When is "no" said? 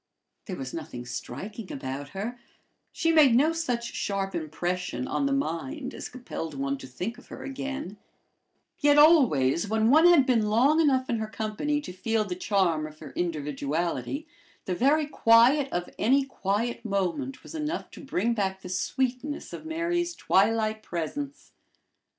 3.35-3.53